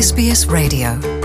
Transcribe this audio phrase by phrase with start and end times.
[0.00, 1.17] SBS Radio.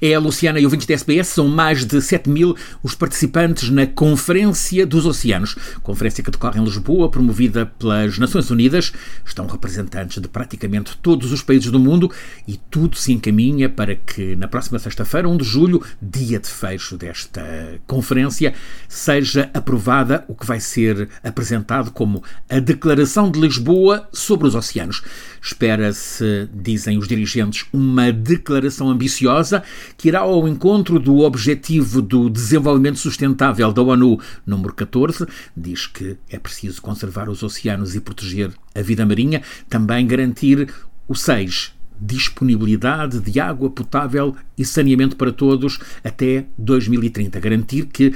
[0.00, 3.86] É a Luciana e ouvintes da SBS, são mais de 7 mil os participantes na
[3.86, 5.56] Conferência dos Oceanos.
[5.82, 8.92] Conferência que decorre em Lisboa, promovida pelas Nações Unidas.
[9.24, 12.10] Estão representantes de praticamente todos os países do mundo
[12.46, 16.98] e tudo se encaminha para que na próxima sexta-feira, 1 de julho, dia de fecho
[16.98, 18.52] desta conferência,
[18.88, 25.02] seja aprovada o que vai ser apresentado como a Declaração de Lisboa sobre os Oceanos.
[25.40, 29.62] Espera-se, dizem os dirigentes, uma declaração ambiciosa
[29.96, 35.26] que irá ao encontro do Objetivo do Desenvolvimento Sustentável da ONU, número 14.
[35.56, 40.72] Diz que é preciso conservar os oceanos e proteger a vida marinha, também garantir
[41.08, 47.40] o 6 disponibilidade de água potável e saneamento para todos até 2030.
[47.40, 48.14] Garantir que uh,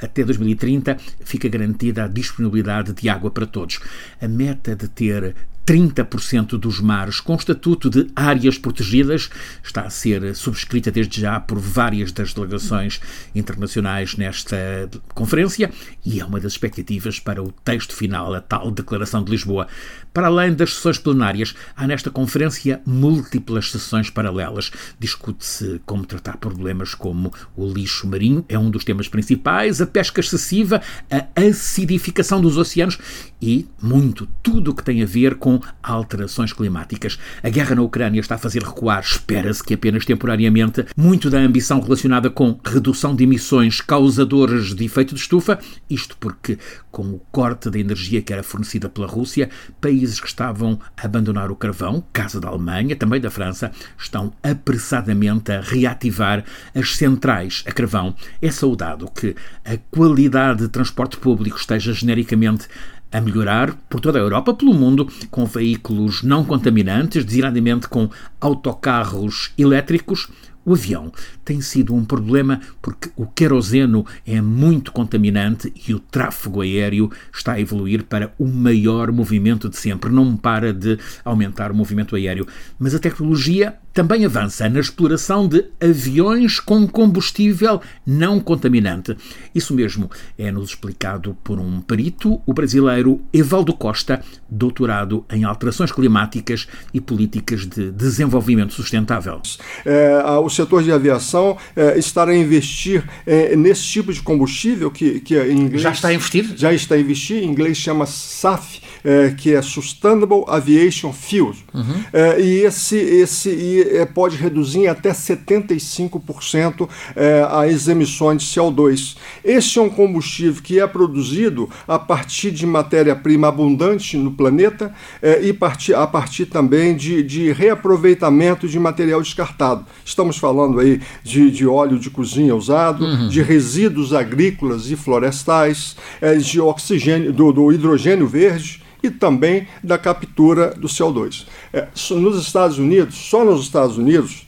[0.00, 3.80] até 2030 fica garantida a disponibilidade de água para todos.
[4.20, 5.34] A meta de ter
[5.66, 9.30] 30% dos mares com estatuto de áreas protegidas
[9.62, 13.00] está a ser subscrita desde já por várias das delegações
[13.34, 15.70] internacionais nesta conferência
[16.04, 19.66] e é uma das expectativas para o texto final, a tal Declaração de Lisboa.
[20.12, 24.70] Para além das sessões plenárias, há nesta conferência múltiplas sessões paralelas.
[24.98, 30.20] Discute-se como tratar problemas como o lixo marinho, é um dos temas principais, a pesca
[30.20, 32.98] excessiva, a acidificação dos oceanos
[33.40, 37.18] e muito tudo o que tem a ver com alterações climáticas.
[37.42, 41.80] A guerra na Ucrânia está a fazer recuar, espera-se que apenas temporariamente, muito da ambição
[41.80, 46.58] relacionada com redução de emissões causadoras de efeito de estufa, isto porque,
[46.90, 51.50] com o corte da energia que era fornecida pela Rússia, países que estavam a abandonar
[51.50, 56.44] o carvão, caso da Alemanha, também da França, estão apressadamente a reativar
[56.74, 58.14] as centrais a carvão.
[58.40, 62.68] É saudado que a qualidade de transporte público esteja genericamente
[63.14, 69.52] a melhorar por toda a Europa, pelo mundo, com veículos não contaminantes, designadamente com autocarros
[69.56, 70.28] elétricos.
[70.64, 71.12] O avião
[71.44, 77.52] tem sido um problema porque o queroseno é muito contaminante e o tráfego aéreo está
[77.52, 80.10] a evoluir para o maior movimento de sempre.
[80.10, 82.46] Não para de aumentar o movimento aéreo.
[82.78, 89.16] Mas a tecnologia também avança na exploração de aviões com combustível não contaminante.
[89.54, 94.20] Isso mesmo é-nos explicado por um perito, o brasileiro Evaldo Costa,
[94.50, 99.40] doutorado em alterações climáticas e políticas de desenvolvimento sustentável.
[99.84, 100.20] É,
[100.54, 105.58] setor de aviação é, estará a investir é, nesse tipo de combustível que, que em
[105.58, 105.82] inglês...
[105.82, 106.52] Já está a investir?
[106.56, 111.52] Já está a investir, em inglês chama SAF, é, que é Sustainable Aviation Fuel.
[111.74, 112.04] Uhum.
[112.12, 118.48] É, e esse, esse e, é, pode reduzir em até 75% é, as emissões de
[118.48, 119.16] CO2.
[119.44, 125.42] Este é um combustível que é produzido a partir de matéria-prima abundante no planeta é,
[125.42, 129.84] e partir, a partir também de, de reaproveitamento de material descartado.
[130.04, 133.28] Estamos falando aí de, de óleo de cozinha usado, uhum.
[133.28, 139.96] de resíduos agrícolas e florestais, é, de oxigênio, do, do hidrogênio verde e também da
[139.96, 141.46] captura do CO2.
[141.72, 144.46] É, nos Estados Unidos, só nos Estados Unidos,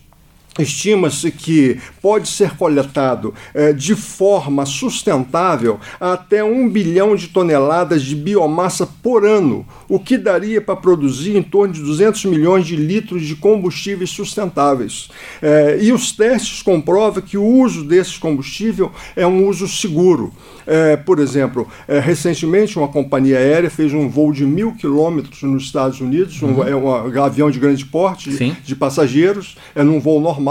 [0.58, 8.14] Estima-se que pode ser coletado é, de forma sustentável até um bilhão de toneladas de
[8.14, 13.22] biomassa por ano, o que daria para produzir em torno de 200 milhões de litros
[13.22, 15.08] de combustíveis sustentáveis.
[15.42, 20.32] É, e os testes comprovam que o uso desse combustível é um uso seguro.
[20.66, 26.00] É, por exemplo, recentemente uma companhia aérea fez um voo de mil quilômetros nos Estados
[26.00, 26.62] Unidos, um, uhum.
[26.64, 30.45] é um avião de grande porte de, de passageiros, é num voo normal,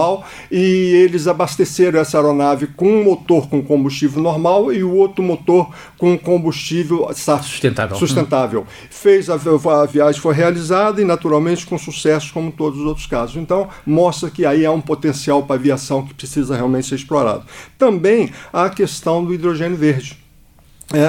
[0.51, 5.69] e eles abasteceram essa aeronave com um motor com combustível normal e o outro motor
[5.97, 7.97] com combustível sustentável.
[7.97, 8.59] sustentável.
[8.61, 8.65] Uhum.
[8.89, 13.35] Fez a, a viagem foi realizada e naturalmente com sucesso como todos os outros casos.
[13.37, 17.45] Então mostra que aí há um potencial para a aviação que precisa realmente ser explorado.
[17.77, 20.24] Também há a questão do hidrogênio verde.
[20.93, 20.99] É,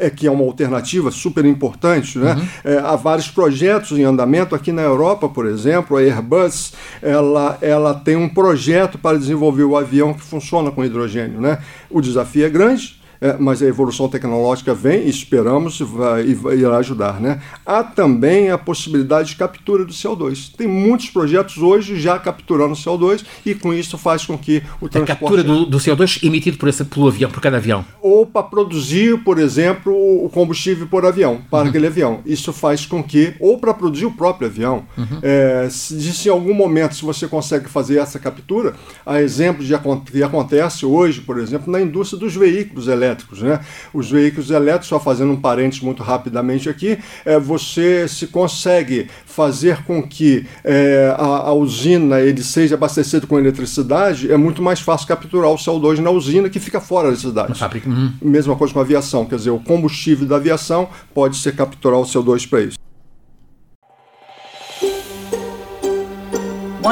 [0.00, 2.18] é, é, que é uma alternativa super importante.
[2.18, 2.32] Né?
[2.32, 2.48] Uhum.
[2.64, 4.54] É, há vários projetos em andamento.
[4.54, 6.72] Aqui na Europa, por exemplo, a Airbus
[7.02, 11.40] ela, ela tem um projeto para desenvolver o avião que funciona com hidrogênio.
[11.40, 11.58] Né?
[11.90, 13.01] O desafio é grande, é,
[13.38, 17.20] mas a evolução tecnológica vem, esperamos, e vai, irá ajudar.
[17.20, 17.40] Né?
[17.64, 20.52] Há também a possibilidade de captura do CO2.
[20.56, 25.12] Tem muitos projetos hoje já capturando CO2 e com isso faz com que o transporte...
[25.12, 27.84] A captura do, do CO2 emitido por esse, pelo avião, por cada avião?
[28.00, 31.68] Ou para produzir, por exemplo, o combustível por avião, para uhum.
[31.68, 32.20] aquele avião.
[32.26, 35.18] Isso faz com que, ou para produzir o próprio avião, uhum.
[35.22, 38.74] é, se, se, em algum momento se você consegue fazer essa captura,
[39.06, 39.74] há exemplos de
[40.10, 43.42] que acontece hoje, por exemplo, na indústria dos veículos elétricos elétricos.
[43.42, 43.60] Né?
[43.92, 49.84] Os veículos elétricos, só fazendo um parênteses muito rapidamente aqui, é, você se consegue fazer
[49.84, 55.06] com que é, a, a, usina ele seja abastecido com eletricidade, é muito mais fácil
[55.06, 57.52] capturar o CO2 na usina que fica fora da cidade.
[57.88, 58.12] Uhum.
[58.22, 62.04] Mesma coisa com a aviação, quer dizer, o combustível da aviação pode ser capturar o
[62.04, 62.81] CO2 para isso.